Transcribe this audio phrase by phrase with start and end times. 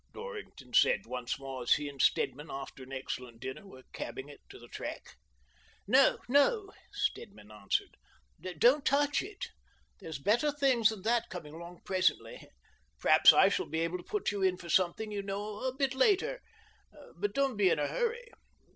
[0.15, 4.39] Dorrington said once more as he and Stedman, after an excellent dinner, were cabbing it
[4.49, 5.15] to the track.
[5.85, 7.97] "No, no," Stedman answered,
[8.57, 9.57] "don't touch it i
[9.99, 12.47] There's better things than that coming along presently.
[12.99, 15.93] Perhaps I shall be able to put you in for something, you know, a bit
[15.93, 16.41] later;
[17.15, 18.31] but don't be in a hurry.